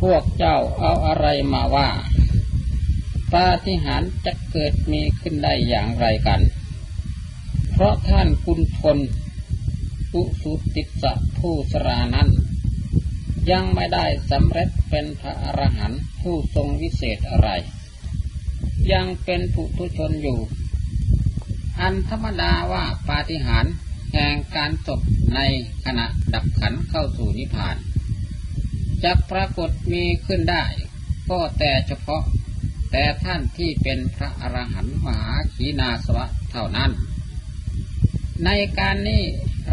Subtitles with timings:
[0.00, 1.88] พวกเจ้าเอาอะไรมาว่า
[3.32, 6.40] ปาฏิหาริย์จะเกิดมีขึ้นได้อย่างไรกัน
[7.72, 8.98] เพราะท่านคุณพล
[10.14, 12.28] อุสุติสะผู้สรานั้น
[13.50, 17.50] ยังไม่ได้สำเร็จเป็นพระอรหันต์ผู้ทรงวิเศษอะไร
[18.92, 20.38] ยังเป็นผู้ทุชนอยู่
[21.80, 23.74] อันธรรมดาว่าปาฏิหาริย์
[24.12, 25.00] แห่งการจบ
[25.34, 25.40] ใน
[25.84, 27.76] ขณะดับขันเข้าสู่นิพพาน
[29.06, 30.64] จะปรากฏมีขึ้นได้
[31.30, 32.22] ก็แต่เฉพาะ
[32.90, 36.90] แต่ท่านที่เป็นพระอรหันต์มหาขีนาสวะเท่านั้น
[38.44, 39.22] ในการนี้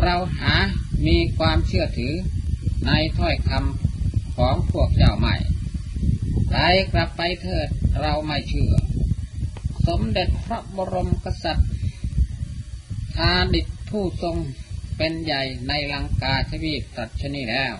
[0.01, 0.53] เราหา
[1.07, 2.13] มีความเชื่อถือ
[2.85, 5.35] ในถ้อยคำของพวกเจ้าใหม่
[6.49, 6.55] ไป
[6.93, 7.67] กลับไปเถิด
[8.01, 8.73] เราไม่เชื่อ
[9.87, 11.69] สมเด็จพระบรมกษัตริย์
[13.15, 14.37] ทาดิตผู้ทรง
[14.97, 17.75] เป็นใหญ่ในลังกาทวีปตัดชนีแล้ว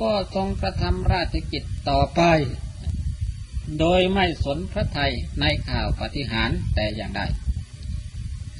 [0.00, 2.20] ก็ทรงกระทำราชกิจต่อไป
[3.80, 7.22] โดยไม่สนพระไทยในข่าวปฏิหารแต่อย่างใด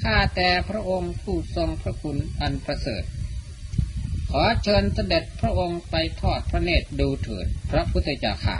[0.03, 3.05] ข้าแต่พระองค์ผู้ทรงพระคุณอันประเสริฐ
[4.31, 8.59] ขอเชิญเสด็จพระองค์ไปทอดพระเนตรดูเถิดพระพุทธเจ้าค่ะ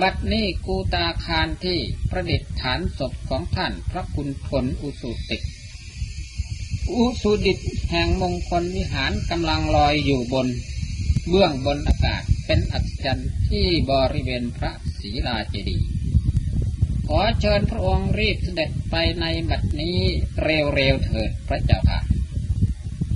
[0.00, 1.78] บัดนี้กูตาคารที่
[2.10, 5.38] ประดิษฐานศพของท่านพระคุณผลอุสุติ
[6.94, 7.58] อุสุดิต
[7.90, 10.48] แห่งมงคลวิหารกำลังลอยอยู่บน
[11.28, 15.88] เบื้องบนอากาศเป็นอัศจรรย์ที่บริเวณพระศรีลาเจดีย์
[17.06, 19.98] ขอเชิญพระองค์รีบเสด็จไปในบัดนี้
[20.42, 22.00] เร็วๆเถิดพระเจ้าค่ะ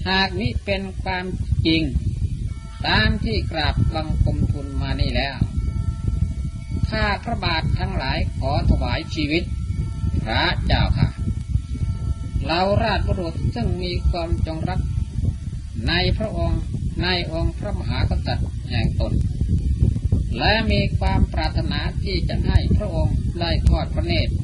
[0.09, 1.25] หากนี้เป็นความ
[1.67, 1.83] จริง
[2.87, 5.37] ตามที่กราบบังคมทุนมานี่แล้ว
[6.91, 9.43] ข้าพระบาททั้งหลายขอถวายชีวิต
[10.25, 11.09] พระเจ้าค่ะ
[12.47, 14.81] เราราชบุรุษซึ่งมีความจงรัก
[15.89, 16.61] ในพระองค์
[17.03, 19.13] ในองค์พระมหากษัตริย์แห่งตน
[20.39, 24.35] และมีความปรารถนาที่จะให้พระองค์ได้ทอดพระเนตร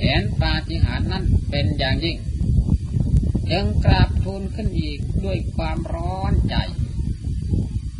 [0.00, 2.18] เห็นปาฏิหาริย์นั้นเป็นอย่างยิ่ง
[3.52, 6.56] ยังกราบทูลขึ้นอีกด้วยความร้อนใจ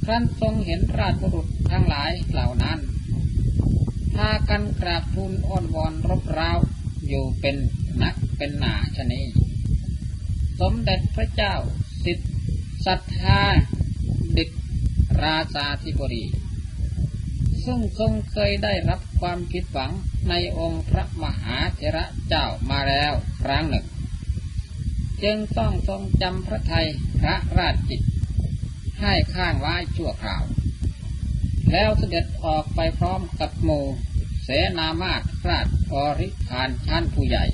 [0.04, 2.78] ครั้นทรงเห็นราชบุรุษทั้งหลายเหล่านั้น
[4.14, 6.52] พากันกราบทูลอ้อนวอนรบเร้า
[7.08, 7.56] อยู่เป็น
[8.02, 9.22] นักเป็นหนาชนี
[10.60, 11.54] สมเด็จพระเจ้า
[12.04, 12.26] สิทธิ
[12.86, 13.42] สัทธา
[15.24, 16.24] ราชาธิบดี
[17.64, 19.92] ซึ่งทรงเคยได้รับความคิดหวัง
[20.28, 23.86] ในองค์พระมหาเถระเจ้ามาแล้วครั้งหนึ่ง
[25.22, 26.86] จึงต้องทรงจำพระไทย
[27.20, 28.02] พระราชจิต
[29.00, 30.44] ให้ข้างไว้ชั่วคราว
[31.72, 33.70] แล้วเสด็จออกไปพร้อมกับโม
[34.44, 34.48] เส
[34.78, 37.44] นามาตราชอริพานชั้นผู้ใหญ่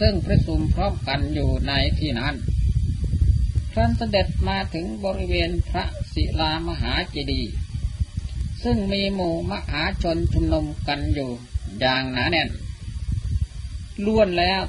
[0.00, 2.34] ซึ่งประชุมพร้อมกันอยู่ในที่นั้น
[3.76, 7.54] ครั้นเสด็จมาถึงบริเวณพระศิลามหาเจดีย์
[8.64, 11.30] ซึ่งมีหมู่มหาชนชุมนุมกันอยู่
[11.80, 12.48] อย่างหนาแน่น
[14.04, 14.62] ล้วนแล้ว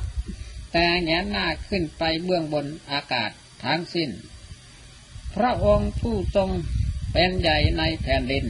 [0.71, 3.31] แต่แงนหน้าขึ้นไปเบื้องบนอากาศ
[3.63, 4.09] ทั้งสิ้น
[5.35, 6.49] พระองค์ผู้ทรง
[7.13, 8.45] เป็นใหญ่ในแผ่นดิน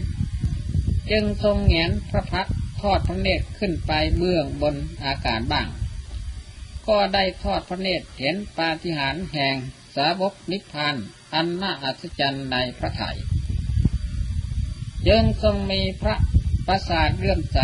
[1.12, 2.48] จึงทรงแงนพระพัก
[2.82, 5.68] ทอดพระเนตรขึ้นไปเบื้องบนอากาศบ้าง
[6.88, 9.58] ก็ได้ทอดพระเนตรเห็นปาฏิหาริย์แห่ง
[9.96, 10.96] สาวกนิพพาน
[11.34, 13.12] อันน่าอัศจรรย์ในพระไถ่
[15.10, 16.16] ยังทรงมีพระ
[16.68, 17.58] ประสาทเลื่อมใส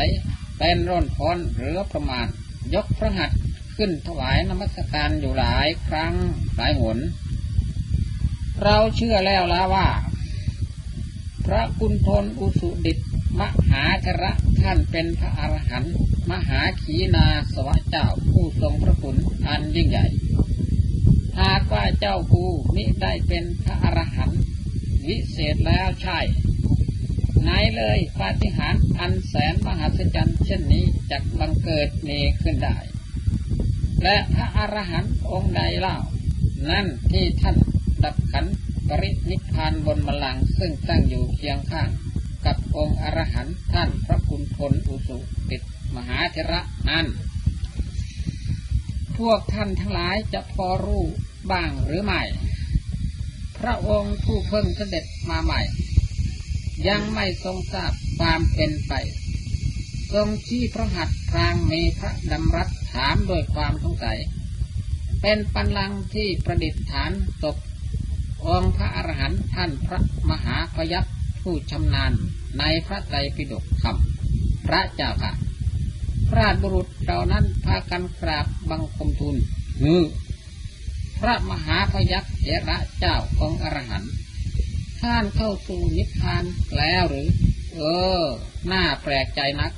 [0.57, 2.27] เป็นร่นพ้นหรือประมาณ
[2.73, 3.39] ยกพระหัตถ์
[3.75, 6.13] ขึ้นถวายนมัสการอยู่หลายครั้ง
[6.55, 6.97] หลายหน
[8.63, 9.87] เราเชื่อแล้วละว่า
[11.45, 12.97] พระคุณทนอุสุดิต
[13.39, 14.31] มหาชระ
[14.61, 15.93] ท่านเป็นพระอรหันต์
[16.31, 19.17] มหาขีนาสวะเจ้าผู้ทรงพระคุณ
[19.47, 20.05] อันยิ่งใหญ่
[21.39, 24.41] หากว่าเจ้ากูมิได้เป็นพระอรหันต์
[25.07, 26.19] วิเศษแล้วใช่
[27.41, 32.77] ไหนเลยปาฏิหาริย์อันแสนมหัศจรรย์เช่นนี้จะบังเกิดมีขึ้นได้
[34.03, 35.97] และพระอรหันต์องค์ใดเล่า
[36.69, 37.55] นั่นที่ท่าน
[38.03, 38.45] ดับขัน
[38.87, 41.89] ปรินิพานบนมลังซึ่งตั้งอยู่เคียงข้าง
[42.45, 45.17] กับองค์อรหันต์ท่านพระคุณพลอุสุ
[45.49, 45.61] ติด
[45.95, 47.05] มหาเถระนั้น
[49.22, 51.06] พวกท่านทั้งหลายจะพอรู้
[51.52, 52.22] บ้างหรือไม่
[53.59, 55.62] พระองค์ผู้เพิ่งเสด็จมาใหม่
[56.88, 58.94] ยังไม่ทรงทราบความเป็นไป
[60.14, 64.20] ทรงชี้พระหัตถ์พรางมีพระดำรัสถามโดยความสงสัย
[65.22, 67.58] เป็นปัญลังที่ประดิษฐานศพ
[68.53, 71.06] องพระอรหันต์ท่านพระมหาพยัพ
[71.41, 72.12] ผู้ชำนาญ
[72.59, 75.32] ในพระไตรปิฎกคำพระเจ้าค่ะ
[76.31, 79.35] พระบุรุษเหล่านั้นพากันกราบบังคมทูล
[79.81, 80.03] ฮือ
[81.19, 84.11] พระมหาพยักเถระเจ้าของอรหันต์
[85.01, 86.43] ท่านเข้าสู่นิพพาน
[86.78, 87.28] แล้วหรือ
[87.75, 87.81] เอ
[88.22, 88.23] อ
[88.72, 89.72] น่าแปลกใจนัก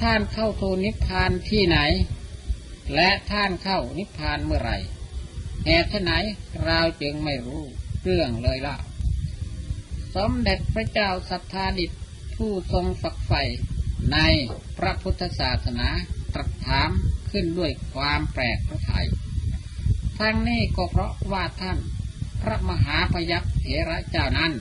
[0.00, 1.78] ท่านเข้าสู่นิพพานที่ไหน
[2.94, 4.76] และท่านเข้านิพพานเมื่อไหร่
[5.66, 6.12] เหตุไหน
[6.64, 7.62] เราจึงไม่รู้
[8.02, 8.76] เรื่องเลยล่ะ
[10.16, 11.90] สมเด็จพระเจ้าสัทธาดิษ
[12.36, 13.42] ผู้ทรงฝักใฝ่
[14.12, 14.18] ใน
[14.78, 15.88] พระพุทธศาสนา
[16.34, 16.90] ตรัสถาม
[17.30, 19.06] ขึ้นด้วยความแปลกพระไทย
[20.18, 21.78] ทั้งนี้ก็เพราะว่าท่าน
[22.42, 24.52] พระมหาพยัคฆ์เถระเจ้านั้น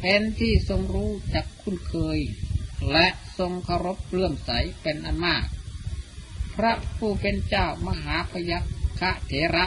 [0.00, 2.18] เป็นที่ทรงรู้จักคุ้นเคย
[2.92, 3.06] และ
[3.38, 4.50] ทรงเคารพเลื่อมใส
[4.82, 5.44] เป็นอันมาก
[6.54, 8.64] พระผู้เป็นเจ้ามหาพยัค
[9.00, 9.64] ฆเถระ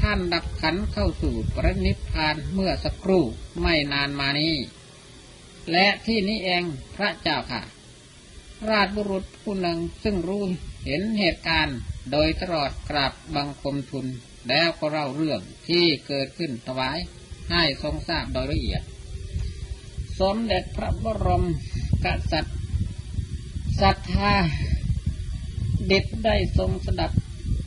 [0.00, 3.24] ท่านดับขันเข้าสู่ปรินิพพานเมื่อสักครู่
[3.60, 4.56] ไม่นานมานี้
[5.72, 6.62] และที่นี้เอง
[6.96, 7.62] พระเจ้าค่ะ
[8.70, 10.42] ราชบุรุษผู้หนึ่งซึ่งรู้
[10.84, 11.78] เห็นเหตุการณ์
[12.12, 14.06] โดยตลอดกราบบังคมทุน
[14.48, 16.98] แล้วก็เล่าเรื่องที่เกิดขึ้นถวาย
[17.50, 18.82] ให้ทรงทราบโดยละเอียด
[20.20, 21.44] สมเด็จพระบรม
[22.04, 22.56] กษัตริย์
[23.80, 24.34] ศรัทธา
[25.86, 27.12] เด็ดได้ทรงสดับ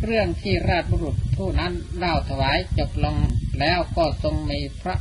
[0.03, 3.17] เรื่องที่ราชบุรุษผู้นั้นเล่าถวายจบลง
[3.59, 4.95] แล้วก็ทรงมีพระ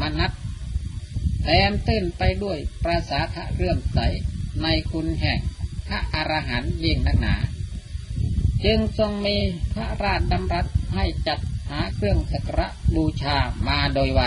[0.00, 0.32] มนัต
[1.44, 3.98] แต้มตื้นไปด้วยประสาทะเรื่องใส
[4.62, 5.40] ในคุณแห่ง
[5.86, 7.34] พระอรหันต์ยิ่งนักหนา
[8.64, 9.36] จึงทรงมี
[9.72, 13.36] พระราชดำรัสให้จัดหาเครื่องสักระบูชา
[13.68, 14.22] มาโดยไว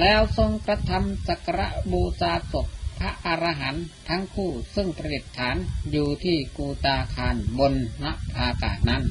[0.00, 2.66] แล้วทรงกระทำสักระบูชาศพ
[2.98, 5.56] พระอรหันต์ทั้งคู่ซึ่งประดิษฐาน
[5.90, 8.04] อยู่ที่กูตาคารบนน
[8.34, 9.02] ภากาศนั้น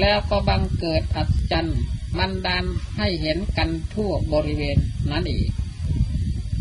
[0.00, 1.80] แล้วก็บังเกิดอัศจรรย์
[2.18, 2.64] มันดาน
[2.98, 4.78] ให้เห็นกันทั่วบริเวณ
[5.10, 5.50] นั้นอีก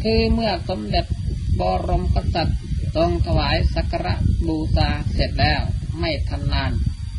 [0.04, 1.06] คือเมื่อสมเด็จ
[1.60, 2.58] บรมกษัตริย์
[2.96, 4.16] ทรงถวายสักการะ
[4.48, 5.62] บูชาเสร็จแล้ว
[6.00, 6.72] ไม่ทันนาน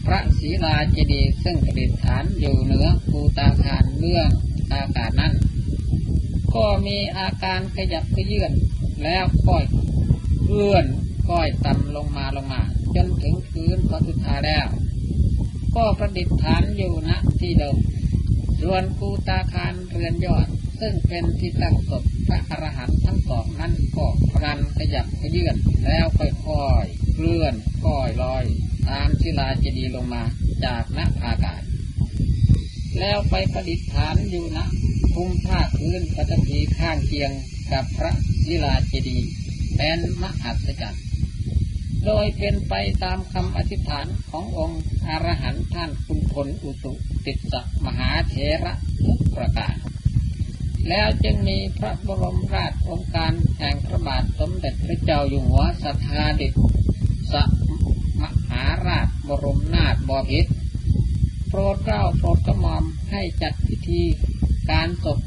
[0.07, 4.31] พระศีลาเจดีย์ซึ่งประดิษฐานอยู่เหนือภูตาคารเบื้อง
[4.73, 5.35] อากาศนั้น
[6.55, 8.53] ก็มีอาการขยับขยื่น
[9.05, 9.65] แล้วค่อย
[10.45, 10.87] เลื่อน
[11.29, 12.63] ค่อยต่ำลงมาลงมา
[12.97, 14.67] จนถึงพื้นพระสุธาแล้ว
[15.77, 17.11] ก็ประดิษฐานอยู่ณ
[17.41, 17.77] ที่เดิม
[18.61, 20.47] ส่วนภูตาคารเรือนยอด
[20.81, 28.45] ซึ่งเป็นที่ตั้งศพ พระอรหันต์ทั้งสองนั้นก็พลันขยับขยื่นแล้วค่อยๆเคลื่อนค่อยลอย
[28.89, 30.23] ตามศิลาเจดีย์ลงมา
[30.65, 31.63] จากนภาอากาศ
[33.01, 34.59] แล้วไปประดิษฐานอยู่ณ
[35.13, 37.31] ภูมิภาคพื้นปฐพีข้างเคียง
[37.73, 38.13] กับพระ
[38.45, 39.29] ศิลาเจดีย์
[39.77, 41.05] เป็นมหัศจรรย์
[42.07, 46.93] โดยเป็นไปตามคำอธิษฐานขององค์อรหันต์ท่านคุณพลอุสุ
[47.27, 47.55] ติส
[47.85, 48.35] มหาเถ
[48.65, 49.77] ระทุกประการ
[50.89, 56.53] แล้วจึงมีพระบรมราชองค์การแห่งพระบาทสมเด็จพระเจ้าอยู่หัวสัทธาดิษ
[57.33, 57.35] ส
[58.21, 60.53] มหาราชบรมนาถบพิตร
[61.49, 64.03] โปรดเกล้าโปรดกระหม่อมให้จัดพิธี
[64.71, 65.19] การศพ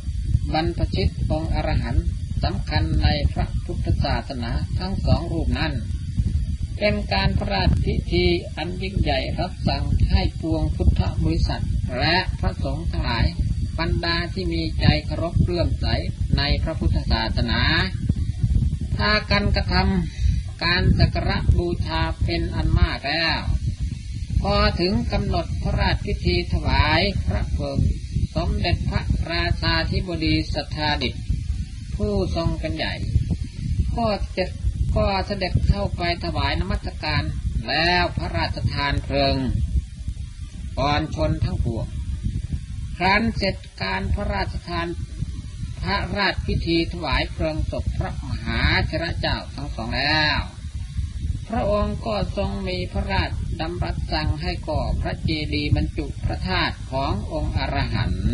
[0.53, 2.05] บรรพชิตองค์อรหันต์
[2.43, 5.73] สำคัญในพระพุทธศาสนาทั้งสองรูปนั้น
[6.79, 8.25] เป็นการพระราชพิธี
[8.55, 11.63] อันยิ่งใหญ่รับสั่งให้ปวงพุทธบริษัท
[11.99, 13.25] และพระสงฆ์ทั้งหลาย
[13.81, 15.85] บรรดาที่มีใจเคารพเลื่อมใส
[16.37, 17.61] ในพระพุทธศาสนา
[18.97, 23.39] พากันกระทำการสักระบูชาเป็นอันมากแล้ว
[24.41, 27.79] พอถึงกำหนดพระราชพิธีถวายพระเพลิง
[28.35, 29.01] สมเด็จพระ
[29.31, 31.13] ราชาธิบดีสัทธาดิษ
[31.95, 32.93] ผู้ทรงเป็นใหญ่
[33.97, 34.49] ก็เจ็ด
[34.95, 37.23] ก็เสด็จเข้าไปถวายนมัสการ
[37.67, 39.35] แล้วพระราชทานเพลิง
[40.79, 41.87] ก่อนชนทั้งปวง
[43.03, 44.87] ครั้นเสร็จการพระราชทาน
[45.83, 50.39] พระราชพิธีถวายเพลิงศพพระมหาชรเจ้าทั้งสองแล้ว
[51.49, 53.29] พระองค์ก็ทรงมีพระราช
[53.61, 58.25] ดำรัสสั่งให้ก่อพระเจดีย์บรรจุพระธาตุขององค์อรหันต์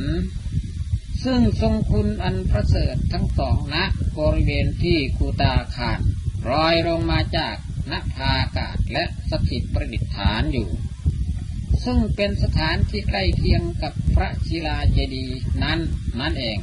[1.24, 3.78] ซึ่งทรงคุณอันประเสริฐทั้งสองณ
[4.20, 5.92] บริเวณที่กูตาคา
[6.50, 7.56] รอยลงมาจาก
[7.92, 10.70] นภาอากาศและสถิตประดิษฐานอยู่
[11.86, 15.80] ซึ่งเป็นสถานที่ใกล้เคียงกับ พระศิลาเจดีย์นั้น
[16.20, 16.60] นั่นเอง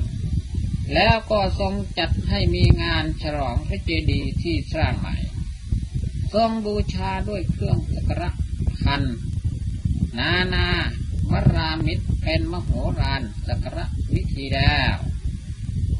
[0.94, 5.16] แล้วก็ทรงจัดให้มีงานฉลองพระเจดีย์ที่สร้างใหม่
[6.34, 8.30] ทรงบูชาด้วยเครื่องสักระ
[8.82, 9.02] พัน
[10.18, 10.68] นานา
[11.30, 12.70] วรามิตรเป็นมโห
[13.00, 13.84] ฬารสักระ
[14.14, 14.94] วิธีแล้ว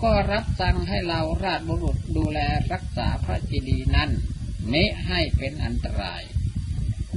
[0.03, 2.39] ก็รับสั่งให้เราราชบุรุษดูแล
[2.73, 4.11] รักษาพระเจดีย์นั้น
[4.73, 6.23] มิให้เป็นอันตราย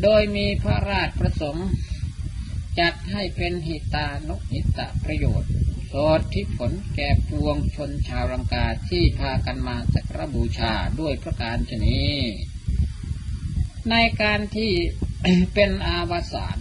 [0.03, 1.67] โดยมีพระราชประสงค์
[2.79, 5.51] จัดให้เป็นหิตานกหิตะประโยชน์
[5.87, 11.99] โสดที่ผลแก่ปวงชนชาวรังกาที่พากันมาสักรบูชาด้วยประการชนี
[13.89, 14.71] ในการที่
[15.53, 16.59] เป็นอาวสาน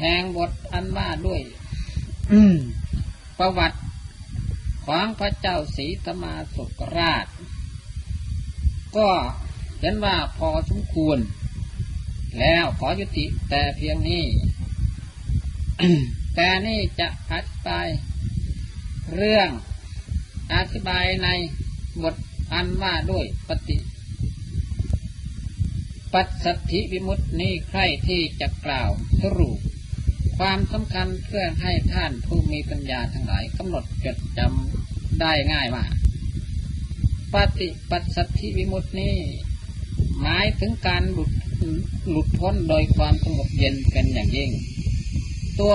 [0.00, 1.40] แห่งบทอันว่าด้วย
[3.38, 3.80] ประวัติ
[4.86, 7.26] ของพระเจ้าศรีธมาสุกราช
[8.96, 9.08] ก็
[9.80, 11.18] เห็นว่าพอสมควร
[12.40, 14.24] แล้วขอยุติแต่เพียงนี้
[16.34, 17.86] แต่นี่จะอธิบาย
[19.14, 19.48] เรื่อง
[20.54, 21.28] อธิบายใน
[22.02, 22.14] บท
[22.52, 23.78] อันว่าด้วยปฏิ
[26.12, 28.90] ปัสสัทธิวิมุตตินี้ใครที่จะกล่าว
[29.22, 29.56] สรุป
[30.38, 35.84] ความสำคัญเพื่อให้ท่านผู้มีปัญญาทั้งหลายกำหนดจดจำได้ง่ายว่า
[37.34, 39.16] ปฏิปัสสัทธิวิมุตตินี้
[40.20, 41.30] หมายถึงการหลุด
[42.08, 44.50] หลุดพ้นโดยความสงบเย็นเป็นอย่างยิ่ง
[45.60, 45.74] ตัว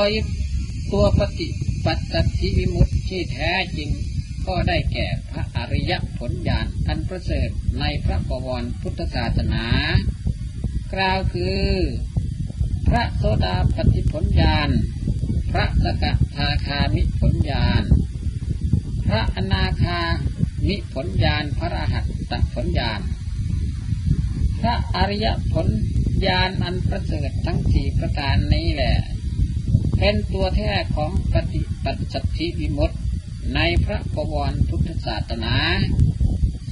[0.94, 1.48] ตัวปฏิ
[1.86, 3.90] ปัสสัทธิวิมุตที่แท้จริง
[4.48, 9.66] ก็ได้แก่พระอริยผลญาณอันประเสริฐในพระบวรพุทธศาสนา
[10.94, 11.64] กล่าวคือ
[12.88, 14.70] พระโสดาปฏิผลญาณ
[15.52, 16.06] พระสก
[16.36, 17.84] ทาคามิผลญาณ
[19.08, 20.00] พระอนาคา
[20.68, 23.02] มิผลญาณพระรหัตตผลญาณ
[24.62, 25.68] พระอริยผล
[26.26, 28.96] ญาณอันประเสริฐทั้งสี่ประการนี้แหละ
[30.00, 32.98] เป็นตัวแท้ของปฏิปัสสัทธิวิมุตติ
[33.56, 35.56] ในพระปวรพุทธศาสนา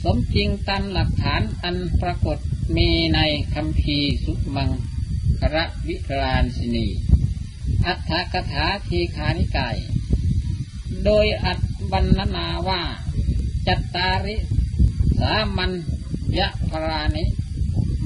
[0.04, 2.38] สมจริงตามหลักฐานอันปรากฏ
[2.78, 3.20] มีใน
[3.54, 4.70] คำพีสุมัง
[5.40, 6.88] คระวิพรานสินี
[7.86, 9.78] อัฏฐกถาทีขานิกาย
[11.06, 11.60] โดยอัด
[11.92, 12.82] บรรณนาว่า
[13.68, 14.38] จัตตาริ
[15.20, 15.72] สามัญ
[16.40, 17.24] ยะพรานิ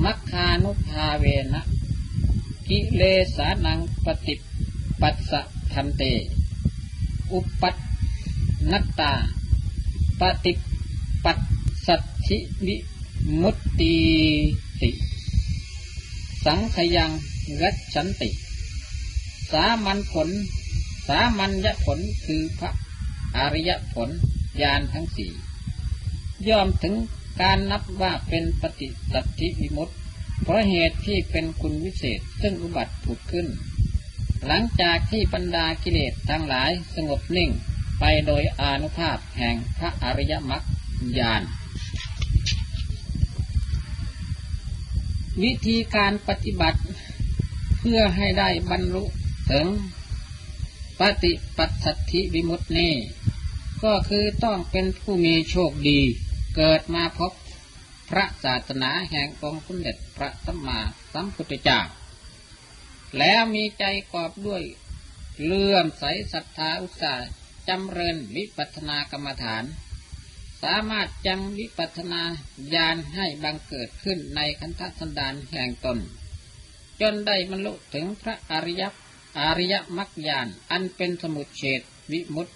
[0.04, 1.62] มัคคานุภาเวนะ
[2.68, 3.02] กิเล
[3.36, 4.40] สานังปฏิป
[5.02, 5.42] ปัสสะ
[5.74, 6.04] ทันเต
[7.32, 7.76] อุปัต
[8.72, 9.12] นัตตา
[10.20, 10.54] ปฏิ
[11.26, 11.40] ปัส
[11.88, 12.76] สัตชิวิ
[13.42, 13.96] มุตติ
[14.82, 14.90] ติ
[16.46, 17.12] สังขยัง
[17.62, 18.30] รัชันติ
[19.52, 20.30] สามัญผล
[21.08, 22.72] สามัญญผลคือพระ
[23.38, 24.10] อริยผล
[24.62, 25.32] ญาณทั้งสี่
[26.48, 26.96] ย่อมถึง
[27.42, 29.94] การนับว่าเป็นปฏิสัตธิวิมุตติ
[30.42, 33.48] เพราะเหตุที่เป็นคุณวิเศษซึ่งอุบัติผุดขึ้น
[34.48, 37.52] หลังจากที่บรรดากิเลสทั้งหลายสงบนิ่ง
[38.00, 40.64] ไปโดยอนุภาพแห่งพระอริยมรรค
[41.20, 41.42] ญาณ
[45.44, 46.80] วิธีการปฏิบัติ
[47.80, 49.04] เพื่อให้ได้บรรลุ
[49.52, 49.68] ถึง
[51.00, 52.94] ปฏิปัสสัทธิวิมุตตินี้
[53.84, 56.00] ก็คือต้องเป็นผู้มีโชคดี
[56.56, 57.32] เกิดมาพบ
[58.10, 60.80] พระศาสนาแห่งองค์สมเด็จพระสัมมา
[61.14, 61.80] สัมพุทธเจ้า
[63.18, 64.64] แล้วมีใจกอบด้วย
[65.44, 66.04] เลื่อมใส
[66.34, 67.30] ศรัทธาอุตสาห์
[67.68, 69.64] จำเริญวิปัสนากรรมฐาน
[70.62, 72.24] สามารถยังวิปัสนา
[72.76, 75.98] ญาณให้บังเกิดขึ้นในคันธสันดานแห่งตน
[77.02, 78.84] จนได้บรรลุถึงพระอริย
[79.40, 82.56] อริยมรรคญาณอันเป็นสมุทเฉดวิมุตต์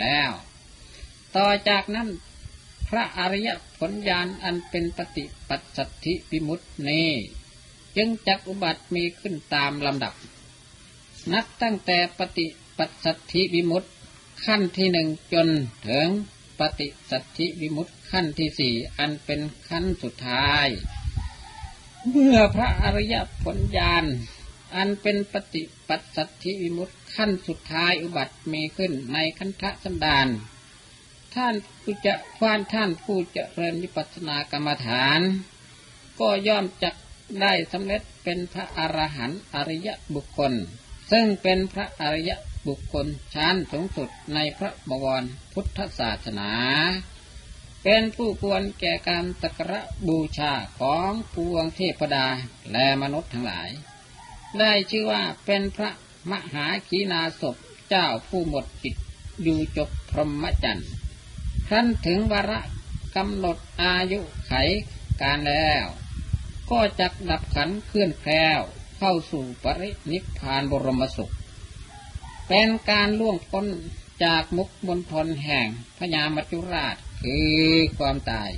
[0.00, 0.30] แล้ว
[1.36, 2.08] ต่อจากนั้น
[2.88, 3.48] พระอริย
[3.78, 7.10] ผลญาณอันเป็นปฏิปัสสัทธิวิมุตต์นี้
[7.96, 10.14] จึงจักอุบัติมีขึ้นตามลำดับ
[11.32, 12.46] นับตั้งแต่ปฏิ
[12.78, 13.92] ปัสสัทธิวิมุตต์
[14.44, 15.48] ขั้นที่หนึ่งจน
[15.88, 16.08] ถึง
[16.58, 20.66] ปฏิสัทธิวิมุตต์ขั้นที่สี่อันเป็นขั้นสุดท้าย
[22.10, 24.04] เมื่อพระอริยผลญาณ
[24.76, 30.28] อันเป็นปฏิปัสสัทธิวิมุตต์ขั้นสุดท้ายอุบัติมีขึ้นในคันธสันดาน
[31.34, 35.20] ท่านผู้จะฟ้านท่านผู้จะเริญวิปัสสนากรรมฐาน
[36.20, 36.90] ก็ย่อมจะ
[37.40, 40.52] ได้สำเร็จเป็นพระอรหันต์อริยบุคคล
[41.12, 42.32] ซึ่งเป็นพระอริย
[42.68, 46.50] บุคคลชั้นสูงสุดในพระบวรพุทธศาสนา
[47.84, 52.26] เป็นผู้ควรแก่การตะกระบูชาของปวงเทพดา
[52.72, 53.70] และมนุษย์ทั้งหลาย
[54.58, 55.90] ได้ชื่อว่าเป็นพระ
[56.30, 57.56] มหาขีนาศพ
[57.88, 58.96] เจ้าผู้หมดจิต
[59.42, 60.90] อยู่จบพรหมจรรย์
[61.68, 62.60] ครั้นถึงวาระ
[63.16, 64.52] กำหนดอายุไข
[65.22, 65.86] การแล้ว
[66.70, 68.60] ก็จักดับขันเคลื่อนแคล้ว
[68.98, 71.32] เข้าสู่ปรินิพพานบรมสุข
[72.48, 73.66] เป็นการล่วงพ้น
[74.24, 75.68] จากมุกบนทนแห่ง
[75.98, 77.60] พญามัจจุราชคือ
[77.98, 78.50] ความตาย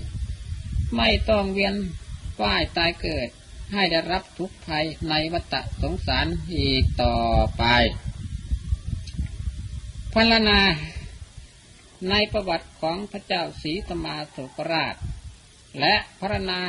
[0.97, 1.75] ไม่ต้องเวียน
[2.43, 3.29] ว่ายตายเกิด
[3.73, 7.17] ให้ได้รับทุกภัยในวัฏสงสารอีกต่อ
[7.59, 7.65] ไป
[10.13, 10.61] พัลนา
[12.11, 14.95] ในประวัติของพระเจ้าศรีธมาสุกราช
[15.81, 16.61] และพระนา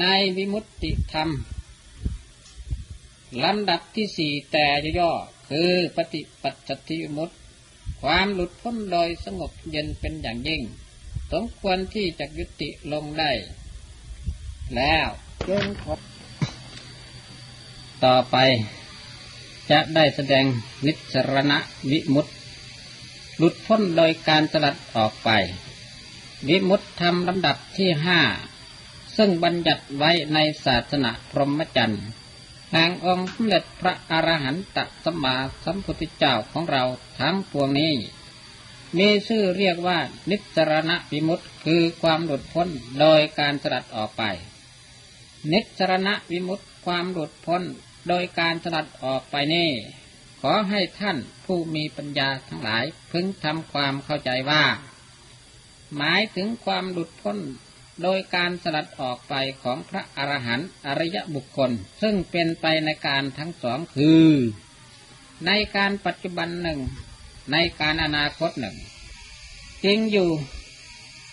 [0.00, 0.04] ใน
[0.36, 1.30] วิมุตติธรรม
[3.44, 4.66] ลำดับที่สี่แต่
[4.98, 5.12] ย่อ
[5.48, 7.30] คือปฏิปัติทิมุต
[8.02, 10.62] ความหลุดพ้นโดยสงบเย็นเป็นอย่างยิ่ง
[11.32, 13.30] สมควรที่จะยุติลงได้
[14.76, 15.08] แล้ว
[15.48, 15.94] จงขอ
[18.04, 18.36] ต่อไป
[19.70, 20.44] จะได้แสดง
[20.86, 21.52] นิสรณ
[21.90, 22.26] วิมุต
[23.38, 25.30] หลุดพ้นโดยการสลัดออกไป
[26.48, 28.20] วิมุตธรรมลำดับที่ห้า
[29.18, 32.04] ซึ่งบัญญัติไว้ในศาสนาพรหมจรรย์
[32.72, 36.84] แห่งองค์สมเด็จพระอรหันตสัมมาสัมพุทธเจ้าของเรา
[37.18, 37.94] ทั้งปวงนี้
[38.98, 39.98] มีชื่อเรียกว่า
[40.30, 42.68] นิสรณวิมุตคือความหลุดพ้น
[43.00, 44.22] โดยการสลัดออกไป
[45.52, 47.62] นิสรณวิมุตความหลุดพ้น
[48.08, 49.70] โดยการสลัดออกไปนี่
[50.40, 54.64] ขอให้ท่านผู้มีปัญญาทั้งหลายพึงทำความเข้าใจว่า
[55.96, 57.38] หมายถึงความหลุดพ้น
[58.02, 61.70] โดยการสลัดออกไปของพระอรหันต์อริยบุคคล
[62.02, 64.30] ซึ่งเป็นไปในการทั้งสองคือ
[65.46, 66.80] ในการปัจจุบันหนึ่ง
[67.52, 68.76] ในการอนาคตหนึ่ง
[69.84, 70.30] จริงอยู่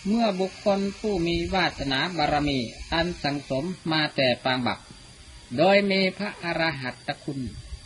[0.06, 2.58] เมื่อบุคคลผู้มีวาสนาบารมี
[2.92, 4.80] อันสังสมมาแต่ปางบัก
[5.56, 7.40] โดยมีพระอรหัตตคุณ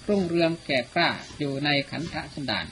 [0.09, 2.67] รุ่งเรืองแก่กล้าอยู่ในขันธสันดาน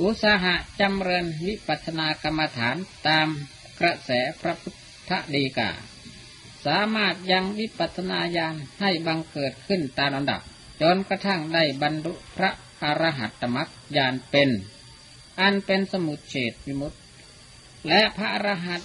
[0.00, 2.76] อุตสาหะจำเริญวิปัสนากรรมฐาน
[3.08, 3.28] ตาม
[3.80, 4.10] กระแส
[4.40, 4.81] พระพุทธ
[5.34, 5.70] ดีกา
[6.66, 10.40] สามารถยังวิปัสนาญาณให้บังเกิดขึ้นตามลำดับ
[10.80, 12.50] จนกระทั่งได้บรรลุพระ
[12.82, 14.50] อรหัตตมรรคญาณเป็น
[15.40, 16.98] อันเป็นสมุทเฉดวิมุตติ
[17.88, 18.80] และพระอรหัต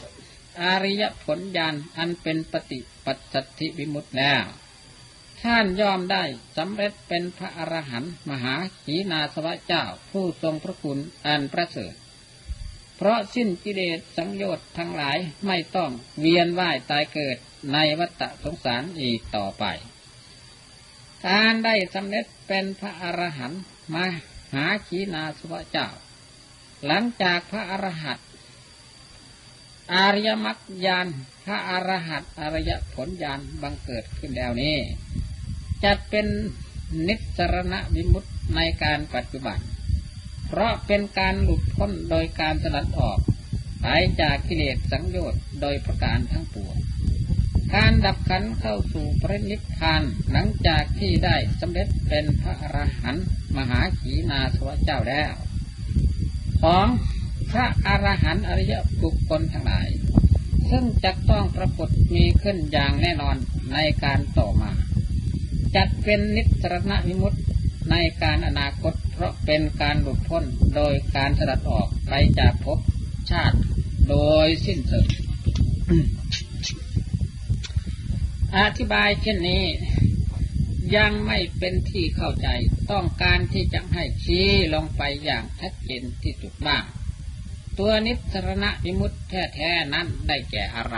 [0.61, 4.45] อริยผลญาณอันเป็นปฏิปัสสัทธิวิมุตติแล้ว
[5.43, 6.23] ท่านยอมได้
[6.57, 11.93] สำเร็จเป็นพระอรหันต์มหาขีนาสวะเจ้าผู้ทรงพระคุณอันประเสริฐ
[12.97, 17.37] เพราะสิ้นกิเลสสังโยชน์ทั้งหลายไม่ต้องเวียนว่ายตายเกิด
[17.73, 19.65] ในวัฏสงสารอีกต่อไป
[21.27, 23.61] การได้สำเร็จเป็นพระอรหันต์
[23.93, 24.05] มา
[24.53, 25.87] หาขีนาสวะเจ้า
[26.85, 28.25] หลังจากพระอรหันต์
[29.93, 31.07] อริยมรรคญาณ
[31.45, 34.77] พระอรหันต์อริยผลญาณบังเกิดขึ้นแล้วนี้
[35.83, 36.27] จะเป็น
[37.07, 39.59] นิสรณวิมุตติในการปัจจุบัน
[40.47, 43.19] เพราะเป็นการหลุดพ้นโดยการสลัดออก
[43.81, 43.87] ไป
[44.21, 46.75] จากกิเลสสังโยชน์โดยประการทั้งปวง
[47.75, 53.25] การดับขันเข้าสู่พระนิพพานหลังจากที่ได้สำเร็จเป็นพระอรหันต์
[53.57, 55.33] มหาขีนาสวะเจ้าแล้ว
[56.61, 56.87] ของ
[57.51, 59.87] พระอรหันต์อริยบุคคลทั้งหลาย
[60.69, 63.35] ซึ่งจะต้องปรากฏมีขึ้นอย่างแน่นอน
[63.73, 64.71] ในการต่อมา
[65.75, 67.33] จัดเป็นนิสรณวิมุต
[67.91, 70.43] ในการอนาคต เพราะเป็นการหลุดพ้น
[70.75, 72.79] โดยการสลัดออกไปจากภพ
[73.31, 73.57] ชาติ
[74.09, 75.05] โดยสิ้นสุด
[78.57, 79.63] อธิบายเช่นนี้
[80.95, 82.47] ยังไม่เป็นที่เข้าใจ
[82.91, 86.83] ต้องการที่จะให้ชี้ลงไปอย่างชัดเจนที่สุดบ้าง
[87.77, 90.97] ตัวนิสรณวิมุตแท้ๆนั้นได้แก่อะไร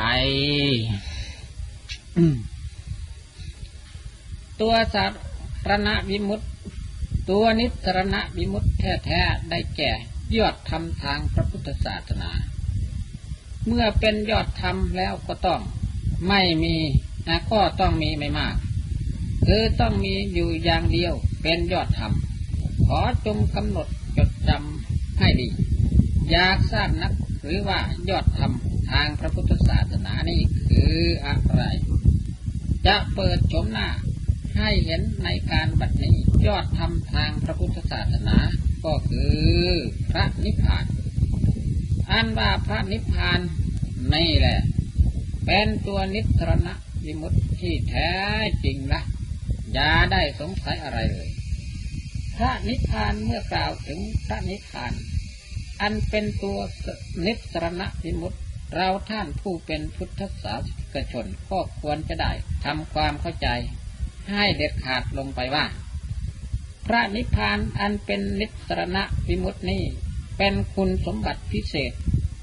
[4.61, 5.05] ตัวสา
[5.69, 6.41] รณวิมุต
[7.29, 9.91] ตัวนิสรณวิมุตแท้ๆได้แก่
[10.37, 12.31] ยอดธรรมทางพระพุทธศาสนา
[13.65, 15.61] เมื่อเป็นยอดธรรมแล้วก็ต้อง
[16.27, 16.75] ไม่มี
[17.27, 18.55] นะก็ต้องมีไม่มาก
[19.45, 22.13] คือต้องมีอยู่อย่างเดียวเป็นยอดธรรม
[22.85, 23.87] ขอจงกำหนด
[24.17, 25.47] จดจำให้ดี
[26.31, 27.13] อยากทราบนัก
[27.43, 28.51] หรือว่ายอดธรรม
[28.91, 31.63] ทางพระพุทธศาสนานี้คืออะไร
[32.87, 33.87] จะเปิดชมหน้า
[34.59, 38.37] ให้เห็นในการบัดนี้ยอดธรรมทางพระพุทธศาสนา
[38.85, 39.23] ก็คื
[39.65, 39.69] อ
[40.11, 40.85] พระนิพพาน
[42.11, 43.39] อันว่าพระนิพพาน
[44.13, 44.59] นี่แหละ
[45.45, 46.69] เป็นตัวนิสรณ
[47.05, 48.11] วิมุตที่แท้
[48.63, 49.01] จริงละ
[49.73, 51.29] อย่าได้สงสัยอะไรเลย
[52.35, 54.93] พระนิพพานเมื่อกล่าวถึงพระนิพพาน
[55.81, 56.59] อันเป็นตัว
[57.25, 58.33] นิสรณวิมุต
[58.75, 62.31] เราท่านผู้เป็นพุทธศาสนิกชนก็ควรจะได้
[62.65, 63.49] ทำความเข้าใจ
[64.31, 65.65] ให้เด็ดขาดลงไปว่า
[66.85, 69.83] พระนิพพานอันเป็นนิสรณะวิมุตินี้
[70.37, 71.91] เป็นคุณสมบัติพิเศษ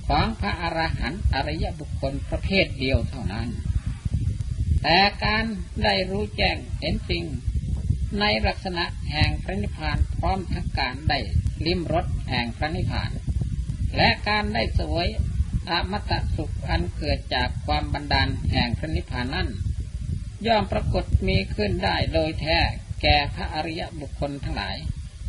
[0.09, 3.49] ของพระอรหันต์อริยบุคคลประเภทเดียวเท่านั้น
[4.83, 5.45] แต่การ
[5.85, 7.25] ได้รู้แจ้งเห็นจริง
[8.21, 11.19] ในลักษณะแห่งพระนิพพานพร้อมทั้งการได้
[11.67, 13.11] ลิ้มรสแห่งพระนิพพาน
[13.97, 15.07] และการได้สวย
[15.71, 19.49] อมตะสุขอันเกิดจากความบันดาลแห่งพระนิพพานนั้น
[20.47, 22.59] ย่อมปรากฏมีขึ้นได้โดยแท้
[23.03, 24.77] แก่พระอริยบุคคลทั้งหลาย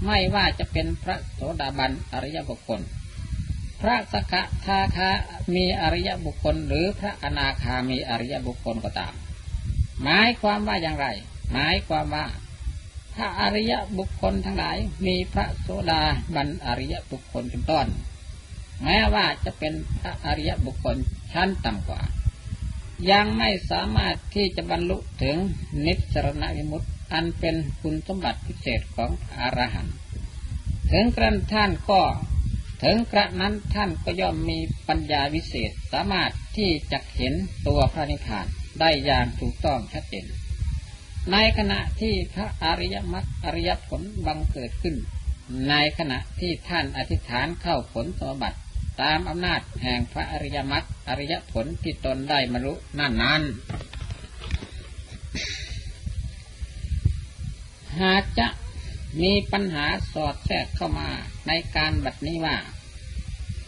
[0.05, 2.81] ไม่ว่าจะเป็นพระโสดาบันอริยบุคคล
[3.81, 4.33] พระสก
[4.65, 5.09] ทาคา
[5.55, 9.13] มีอริยบุคคล หรือพระอนาคามีอริยบุคคลก็ตาม
[10.03, 11.07] หมายความว่าอย่างไร
[11.51, 12.25] หมายความว่า
[13.15, 16.01] พระอริยบุคคลทั้งหลายมีพระโสดา
[16.35, 17.87] บันอริยบุคคลเป็นต้น
[18.83, 20.95] แม้ว่าจะเป็นพระอริยบุคคล
[21.33, 22.01] ชั้นต่ำกว่า
[23.11, 25.35] ยังไม่สามารถที่จะบรรลุถึง
[25.85, 29.95] นิสรณวิมุตติอันเป็นคุณสมบัติพิเศษของอรหันต์
[30.91, 32.01] ถึงกระนั้นท่านก็
[32.83, 34.57] ถึงกระนั้นท่านก็ย่อมมี
[34.87, 37.33] ปัญญาวิเศษสามารถที่จะเห็น
[37.67, 38.45] ตัวพระนิพพาน
[38.79, 40.25] ได้อย่างถูกต้องชัดเจน
[41.31, 44.95] ในขณะที่พระอริยมรรคอริยผลบังเกิดขึ้น
[45.69, 48.57] ในขณะที่ท่านอธิษฐานเข้าผลสมบัติ
[49.01, 53.41] ตามอำนาจแห่งพระอริยมรรคอริยผลที่ตนได้มรุนั่นนั้น
[58.01, 58.47] หากจะ
[59.21, 61.09] มีปัญหาสอดแทรกเข้ามา
[61.47, 62.57] ในการบัดนี้ว่า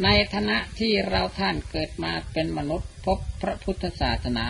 [0.04, 4.48] ในฐานะที่เราท่านเกิดมาเป็นมนุษย์พบพระพุทธศาสนา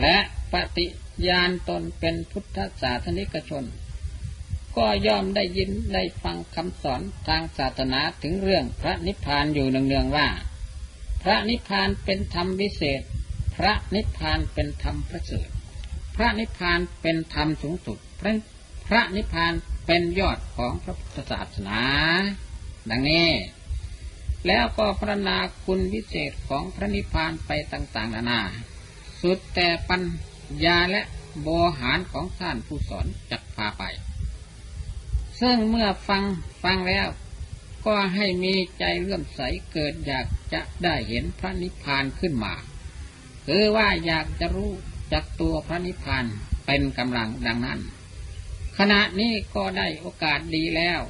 [0.00, 0.16] และ
[0.52, 0.86] ปฏิ
[1.28, 3.64] ญาณตนเป็นพุทธศาสนิกชน
[4.76, 10.28] ก็ย่อมได้ยินได้ฟังคำสอนทางศาสนาถึงเรื่องพระนิพพานอยู่เนืองๆว่า
[11.22, 13.02] พระนิพพานเป็นธรรมวิเศษ
[13.56, 15.48] พระนิพพานเป็นธรรมประเสริฐ
[16.16, 18.32] พระนิพพานเป็นธรรมสูงสุดพระ
[18.88, 19.52] พระนิพพาน
[19.86, 21.80] เป็นยอดของพระพุทธศาสนา
[22.90, 23.28] ดังนี้
[24.46, 28.40] แล้วก็พระนาคุณวิเศษของพระนิพพานไปต่างๆ นานา
[29.20, 30.02] สุดแต่ปัญ
[30.64, 31.02] ญาและ
[31.42, 33.82] โบหารของท่านผู้สอนจักพาไป
[35.40, 36.22] ซึ่งเมื่อฟัง
[36.62, 37.08] ฟังแล้ว
[37.86, 39.40] ก็ให้มีใจเลื่อมใส
[39.72, 42.54] เกิดอยากจะได้เห็นพระนิพพานขึ้นมา
[43.46, 44.72] คือว่าอยากจะรู้
[45.12, 46.24] จักตัวพระนิพพาน
[46.66, 47.80] เป็นกำลังดังนั้น
[48.78, 51.00] ขณะนี้ก็ได้โอกาสดีแล้ว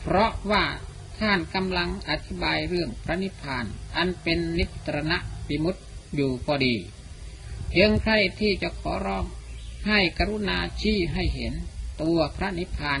[0.00, 0.64] เพราะว่า
[1.18, 3.64] ท่านกำลังอธิบายเรื่องพระนิพพาน
[3.96, 5.76] อันเป็นนิตรณะปิมุต
[6.14, 6.76] อยู่พอดี
[7.70, 9.24] เพียงใครที่จะขอร้อง
[9.86, 11.54] ให้กรุณาชี้ให้เห็น
[12.02, 13.00] ตัวพระนิพพาน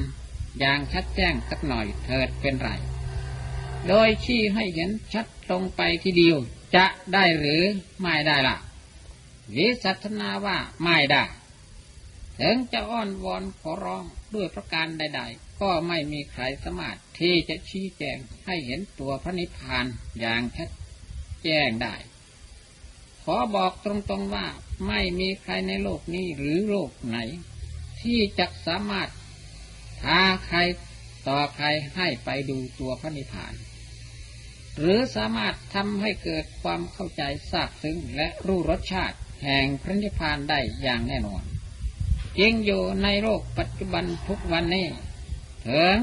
[0.58, 2.70] อย่างชัดแจ้งสักหน่อยเถิดเป็นไร
[3.88, 6.38] โดยชี้ให้เห็นชัดตรงไปทีเดียว
[6.76, 7.62] จะได้หรือ
[8.00, 8.56] ไม่ได้ละ่ะ
[9.56, 11.24] วิสัชนาว่าไม่ได้
[12.40, 19.86] ถึงจะอ้อนวอนขอร้องด้วยประการใด ๆ ก็ไม่มีใครสามารถที่จะชี้แจงให้เห็นตัวพระนิพพาน
[20.20, 20.68] อย่างชัด
[21.42, 21.94] แจ้งได้
[23.22, 24.46] ขอบอกตรงๆว่า
[24.86, 27.18] ไม่มีใครในโลกนี้หรือโลกไหน
[28.02, 29.08] ที่จะสามารถ
[31.30, 31.66] ต่อใคร
[31.96, 33.54] ให้ไปดูตัวพระนิพพาน
[34.78, 41.42] หรือสามารถทำให้เกิดความเข้าใจทราบซึ้งและรู้รสชาติแห่งพระนิพพานได้อย่างแน่นอน
[42.38, 44.86] จริงอยู่ในโลกปัจจุบันทุกวันนี้
[45.68, 45.98] ถึง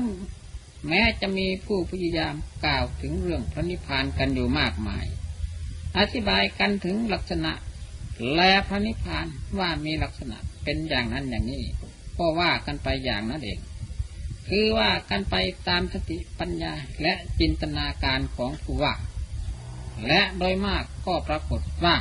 [0.88, 2.36] แม้จะมีผู้พยายาม
[2.66, 5.06] กล่าวถึงเรื่องพระนิพพานกันอยู่มากมาย
[5.98, 7.54] อธิบายกันถึงลักษณะ
[8.36, 9.26] และพระนิพพาน
[9.60, 11.64] ว่ามีลักษณะเป็นอย่างนั้นอย่างนี้
[12.18, 13.60] ก็ว่ากันไปอย่างนั้นเอง
[14.48, 15.36] คือว่ากันไป
[15.68, 18.94] ตามสติปัญญาและจินตนาการของผู้ว่า
[20.08, 21.96] และโดยมากก็ปรากฏว่า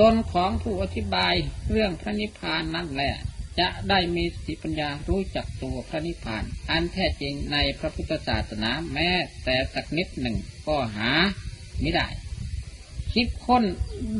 [0.00, 1.34] ตนของผู้อธิบาย
[1.70, 3.14] เรื่องพระนิพพานนั่นแหละ
[3.58, 9.10] จะได้มีสติปัญญารู้จักตัวพระนิพพาน อันแท้จริงในพระพุทธศาสนาแม้
[9.44, 11.10] แต่สักนิดหนึ่งก็หา
[11.80, 12.08] ไม่ได้
[13.12, 13.64] คิดค้น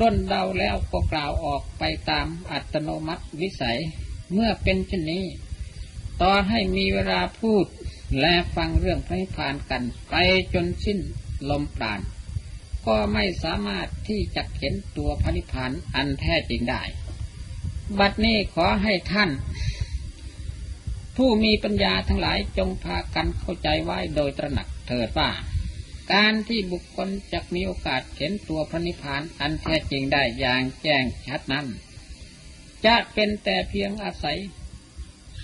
[0.00, 3.78] ด้นเดาแล้วก็กล่าวออกไปตามอัตโนมัติวิสัย
[4.32, 5.24] เมื่อเป็นเช่นนี้
[6.22, 7.64] ต่อให้มีเวลาพูด
[8.20, 10.14] และฟังเรื่องพระนิพพานกัน ไป
[10.54, 10.98] จนสิ้น
[11.50, 12.00] ลมปราณ
[12.86, 16.82] ก็ไม่สามารถที่จะเห็นตัวพระนิพพานอันแท้จริงได้
[17.98, 19.30] บัดนี้ขอให้ท่าน
[21.16, 25.30] ผู้มีปัญญาทั้งหลายจงพากันเข้าใจไว้โดยตระหนักเถิดว่า
[26.12, 31.66] การที่บุคคลจะมีโอกาสเห็นตัวพระนิพพานอันแท้จริงได้อย่างแจ้งชัดนั้น
[32.86, 34.38] จะเป็นแต่เพียงอาศัย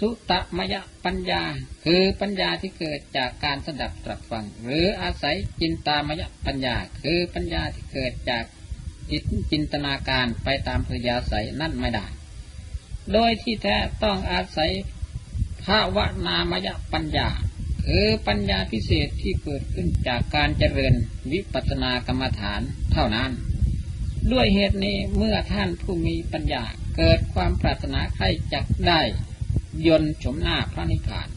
[0.00, 1.42] สุตมยปัญญา
[1.84, 8.44] คือปัญญาที่เกิดจากการสดับตรับฟัง หรืออาศัยจินตามยปัญญา คือปัญญาที่เกิดจาก
[9.10, 12.06] จิตจินตนาการไปตามพยาศัยนั่นไม่ได้
[13.12, 14.70] โดยที่แท้ต้องอาศัย
[15.64, 17.28] ภาวนามยปัญญา
[17.86, 20.94] คือปัญญาพิเศษที่เกิดขึ้นจากการเจริญ
[21.32, 22.60] วิปัสสนากรรมฐาน
[22.92, 23.30] เท่านั้น
[24.32, 26.64] ด้วยเหตุนี้เมื่อท่านผู้มีปัญญา
[26.96, 29.00] เกิดความปรารถนาใครจักได้
[29.87, 31.28] ยนชมหน้าพระนิพพาน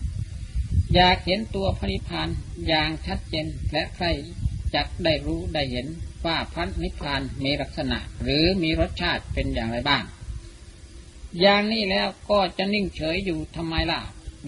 [0.94, 2.30] อยากเห็นตัวพระนิพพาน
[2.68, 4.06] อย่างชัดเจนและใคร
[4.76, 5.88] จักได้รู้ได้เห็น
[6.26, 10.04] ว่าพระนิพพานมีลักษณะหรือมีรสชาติเป็นอย่างไรบ้าง
[11.40, 14.02] อย่างนี้แล้วก็จะนิ่งเฉยอยู่ทำไมล่ะ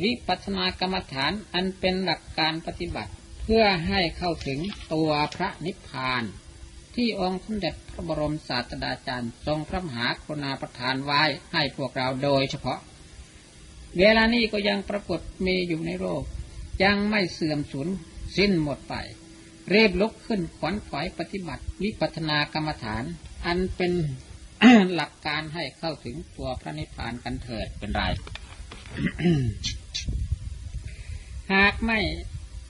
[0.03, 3.11] วิปัสสนากรรมฐานอันเป็นหลักการปฏิบัติ
[3.43, 4.59] เพื่อให้เข้าถึง
[4.93, 6.23] ตัวพระนิพพาน
[6.95, 11.21] ที่องค์สมเด็จพระบรมศาสดาจารย์ ทรงพระมหากรุณาประทานไว้
[11.53, 12.79] ให้พวกเราโดยเฉพาะ
[13.99, 16.23] เวลานี้ก็ยังปรากฏมีอยู่ในโลก
[16.83, 17.87] ยังไม่เสื่อมสูญ
[18.37, 18.95] สิ้นหมดไป
[19.71, 23.03] เรียบลุกขึ้นขวัญขวายปฏิบัติ วิปัสนากรรมฐาน
[23.45, 23.93] อันเป็น
[24.93, 28.03] หลักการให้เข้าถึงตัวพระนิพพานกันเถิดเป็นไร
[31.53, 31.99] หากไม่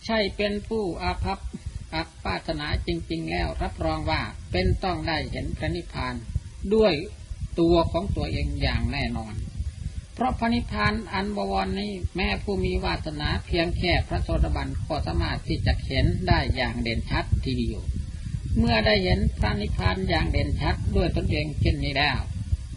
[0.05, 1.39] ใช่เป็นผู้อาภัพ
[1.95, 6.15] อักปาถนาจริง ๆ แล้วรับรองว่าเป็นต้องได้เห็นพระนิพพาน
[6.75, 6.93] ด้วย
[7.59, 9.33] ตัวของตัวเองอย่างแน่นอน
[10.15, 17.79] เพราะพระนิพพานอันบวรนี้แม่ผู้มีวาสนาเพียงแค่พระโสดาบันก็สามารถที่จะเห็นได้อย่างเด่นชัดทีเดียว
[18.57, 22.19] เมื่อได้เห็นพระนิพพานอย่างเด่นชัดด้วยตนเองเช่นนี้แล้ว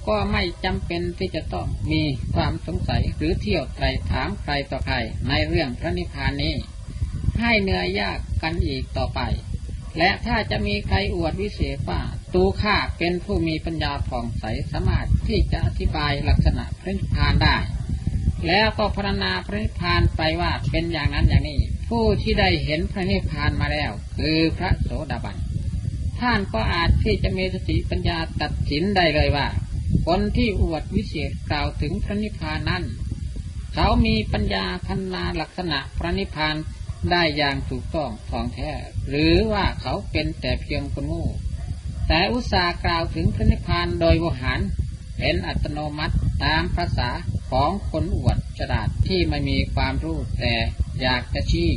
[0.09, 2.03] ก็ไม่จำเป็นที่จะต้องมี
[2.35, 4.97] ความสงสัยหรือเที่ยวไตรถามใครต่อใคร
[5.29, 6.55] ในเรื่องพระนิพพานนี้
[7.41, 9.21] ให้เหนื่อยยากกันอีกต่อไป
[9.99, 12.03] และถ้าจะมีใครอวดวิเศษว่า
[12.35, 17.57] ตูข้าเป็นผู้มีปัญญาผ่องใสสามารถที่จะอธิบายลักษณะพระนิพพานได้
[18.47, 25.37] แล้วก็พรรณนาพระนิพพานไปว่าเป็นอย่างนั้นอย่างนี้ ผู้ที่ได้เห็นพระนิพพานมาแล้ว คือพระโสดาบัน
[26.21, 29.47] ท่านก็อาจที่จะมีสติปัญญาตัดสินได้เลยว่า
[30.07, 32.85] คนที่อวดวิเศษกล่าวถึงพระนิพพานนั้น
[33.75, 36.57] เขามีปัญญาพันนาลักษณะพระนิพพาน
[37.11, 38.71] ได้อย่างถูกต้องท่องแท้
[39.09, 41.27] หรือว่าเขาเป็นแต่เพียงคนโง่
[42.09, 44.61] แต่อุตสาห์กล่าวถึงพระนิพพานโดยวหาร
[45.19, 47.11] เป็นอัตโนมัติตามภาษา
[47.51, 50.55] ของคนอวดฉลาดที่ไม่มีความรู้แต่
[51.01, 51.71] อยากจะชี้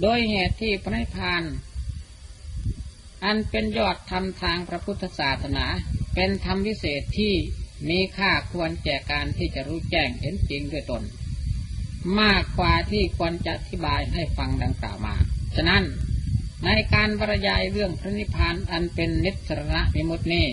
[0.00, 1.42] โดยเหตุที่พระนิพพาน
[3.24, 5.66] อันเป็นยอดธรรมทางพระพุทธศาสนา
[6.14, 7.34] เป็นธรรมวิเศษที่
[7.88, 11.02] มีค่าควรแก่การที่จะรู้แจ้งเห็นจริงด้วยตน
[12.20, 15.14] มากกว่าที่ควรจะอธิบายให้ฟังดังกล่าวมา
[15.56, 15.82] ฉะนั้น
[16.64, 20.46] ในการบรรยายเรื่องพระนิพพานอันเป็นนิสรณะมิมุตินี้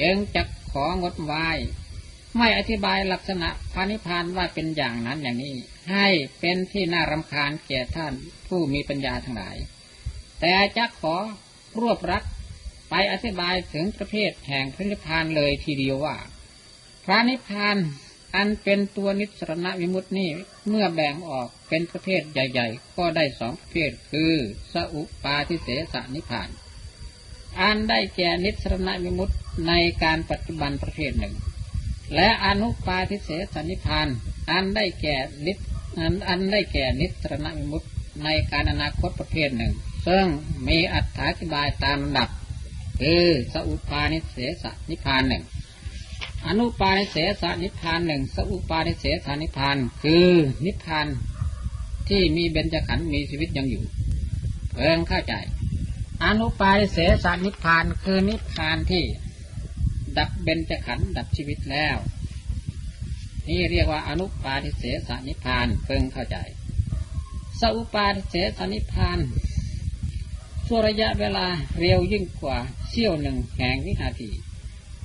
[0.00, 1.48] จึงจะของดไว้
[2.36, 5.56] ไม่อธิบายลักษณะพระนิพพานว่าเป็นอย่างนั้นอย่างนี้
[5.92, 6.08] ให้
[6.40, 8.14] เป็นที่น่ารำคาญแก่ท่าน
[8.46, 9.56] ผู้มีปัญญาทั้งหลาย
[10.40, 11.16] แต่จะขอ
[11.80, 12.22] รวบรัด
[12.90, 16.16] ไปอธิบายถึงประเภทแห่งพระนิพพานเลยทีเดียวว่า
[17.04, 17.76] พระนิพพาน
[18.36, 20.28] อันเป็นตัวนิสรณวิมุตินี้
[20.68, 24.34] เมื่อแบ่งออกเป็นประเภทใหญ่ ๆ ก็ได้สองประเภทคือ
[24.72, 26.48] สอุปาทิเสสนิพาน
[27.60, 29.34] อันได้แก่นิสรณวิมุติ
[29.68, 31.34] ในการปัจจุบันประเภทหนึ่ง
[32.14, 34.08] และอนุปาทิเสสนิพาน
[34.50, 35.16] อันได้แก่
[35.46, 35.58] นิส
[35.98, 37.86] อันอันได้แก่นิสรณวิมุติ
[38.24, 39.72] ในการอนาคตประเภทหนึ่ง
[40.06, 40.26] ซึ่ง
[40.68, 42.28] มีอัถาธิบายตามลำดับ
[43.00, 45.42] คือสอุปาณิเสสนิพานหนึ่ง
[46.46, 50.28] อนุปาณิเสสนิพานหนึ่งสอุปาณิเสสนิพานคือ
[50.64, 51.06] นิพาน
[52.08, 53.84] ที่มีเบญจขันธ์มีชีวิตยังอยู่
[54.72, 55.34] เพิ่งเข้าใจ
[56.24, 59.04] อนุปาณิเสสนิพานคือนิพานที่
[60.18, 61.96] ดับเบญจขันธ์ดับชีวิตแล้ว
[63.48, 66.36] นี่เรียกว่าอนุปาทิเสสนิพานเพิ่งเข้าใจ
[67.60, 69.18] สอุปาทิเสสนิพาน
[70.66, 71.46] ชั่วระยะเวลา
[71.78, 74.30] เร็วยิ่งกว่าเสี้ยวหนึ่งแห่งวินาที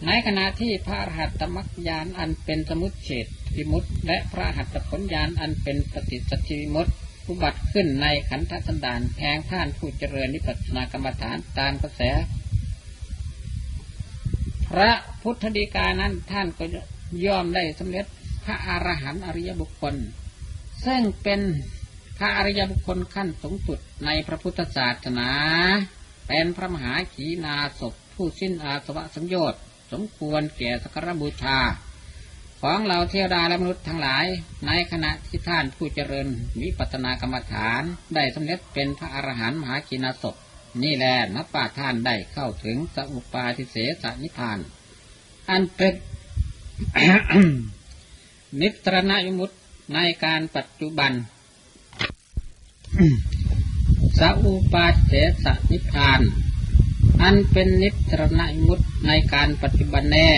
[0.03, 6.87] ในขณะที่พระรหัตตมักยานอันเป็นสมุทเฉดวิมุตและพระหัตถผลยานอันเป็นปฏิสัจจิวิมุต
[7.27, 12.01] อุบัติขึ้นในขันธสันดานแห่งท่านผู้เจริญนิพพานกรรมฐานตามกระแส
[14.69, 16.65] พระพุทธดีกานั้นท่านก็
[17.25, 18.05] ย่อมได้สำเร็จ
[18.45, 19.95] พระอรหันต์อริยบุคคล
[20.85, 21.41] ซึ่งเป็น
[22.17, 25.29] พระอริยบุคคลขั้นสูงสุดในพระพุทธศาสนา
[26.27, 31.57] เป็นพระมหาขีนาศพผู้สิ้นอาสวะสัญญ์ สมควรแก่สักการบูชา
[32.61, 34.25] ของเราเทวดาและมนุษย์ทั้งหลาย
[34.67, 36.27] ในขณะที่ท่านผู้เจริญ
[36.61, 37.81] วิปัสสนากรรมฐาน
[38.15, 40.35] ได้สำเร็จเป็นพระอรหันต์มหาขีนาศพ
[40.83, 44.59] นี่แหละนับป่าท่านได้เข้าถึงสอุปาทิเสสนิพาน
[45.49, 45.93] อันเป็น
[48.61, 49.51] นิตรณยมุต
[49.93, 51.11] ในการปัจจุบัน
[54.19, 55.11] สอุปาเส
[55.43, 56.21] สนิพาน
[57.21, 60.29] อันเป็นนิตรณมุตในการปัจจุบันแน่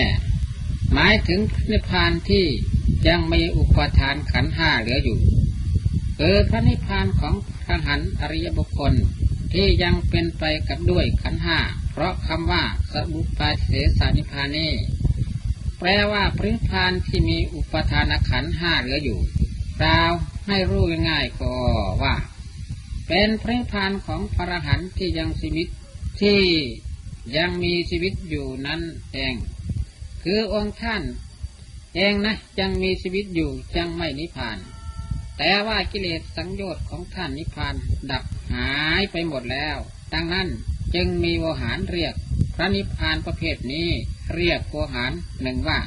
[0.92, 2.44] หมายถึงนิพพานที่
[3.08, 5.18] ยังมีอุปทานขันห้าเหลืออยู่
[6.18, 8.92] เออพระนิพพานของพระหันอริยบุคคล
[9.52, 11.58] ที่ยังเป็นไปกับด้วยขันห้า
[11.92, 14.68] เพราะคำว่าสบุปาเสสานิพานี
[15.78, 19.20] แปลว่าพริพานที่มีอุปทานขันห้าเหลืออยู่
[19.80, 20.12] กล่าว
[20.46, 21.52] ให้รู้ง่ายๆก็
[22.02, 22.16] ว่า
[23.08, 25.68] เป็นพริพานของพระหันที่ยังชีวิต
[26.20, 26.40] ที่
[27.36, 28.80] ยังมีชีวิตอยู่นั้น
[29.14, 29.34] เอง
[30.22, 31.02] คือองค์ท่าน
[31.96, 34.58] เองนะยังมีชีวิตอยู่ยังไม่นิพพาน
[35.38, 37.74] แต่ว่ากิเลสสังโยชน์ของท่านนิพพาน
[38.10, 39.76] ดับหายไปหมดแล้ว
[40.14, 40.48] ดังนั้น
[40.94, 42.14] จึงมีโวหารเรียก
[42.54, 43.88] พระนิพพานประเภทนี้
[44.34, 45.80] เรียกโวหารหนึ่งว่า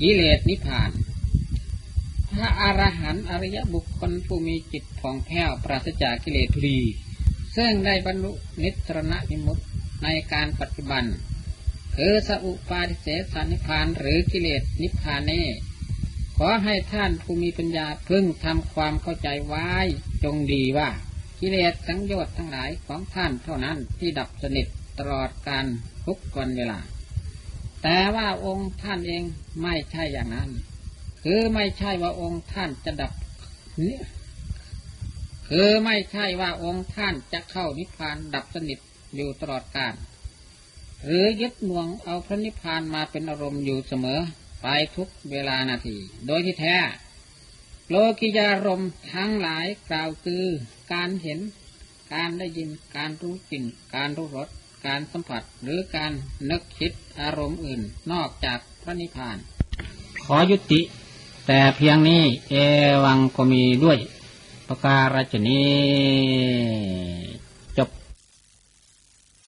[0.00, 0.90] กิเลสนิพพาน
[2.32, 6.80] พระอรหันต์อริยบุคคลผู้มีจิตผ่องแผ้วปราศจากกิเลสทุลี
[7.56, 8.32] ซึ่งได้บรรลุ
[8.62, 9.58] นิสรณนิมุต
[10.04, 11.04] ในการปัจจุบัน
[11.96, 15.46] คือสัพปาทิเสสนิพพานหรือกิเลสนิพพานนี้
[16.36, 19.68] ขอให้ท่านผู้มีปัญญาพึงทำความเข้าใจไว้
[20.24, 20.88] จงดีว่า
[21.40, 24.66] กิเลสสังโยชน์ทั้งหลายของท่านเท่านั้นที่ดับสนิท
[24.98, 25.64] ตลอดการ
[26.06, 26.80] ทุกวันเวลา
[27.82, 29.24] แต่ว่าองค์ท่านเอง
[29.62, 30.50] ไม่ใช่อย่างนั้น
[31.24, 33.12] คือไม่ใช่ว่าองค์ท่านจะดับ
[33.78, 34.02] เนี่ย
[35.48, 38.78] คือไม่ใช่ว่าองค์ท่านจะเข้านิพพานดับสนิท
[39.14, 39.94] อยู่ตลอดกาล
[41.04, 44.20] หรือยึดหน่วงเอาพระนิพพานมาเป็นอารมณ์อยู่เสมอ
[44.62, 46.76] ไปทุกเวลานาที โดยที่แท้
[47.88, 48.82] โลกิยารม
[49.12, 50.44] ทั้งหลายกล่าวคือ
[50.92, 51.38] การเห็น
[52.14, 54.48] การได้ยิน การรู้กลิ่น การรู้รส
[54.86, 56.12] การสัมผัส หรือการ
[56.50, 57.80] นึกคิดอารมณ์อื่น
[58.12, 59.36] นอกจากพระนิพพาน
[60.24, 60.80] ขอยุติ
[61.46, 62.54] แต่เพียงนี้เอ
[63.04, 63.98] วังก็มีด้วย
[64.68, 67.27] ประการฉนี้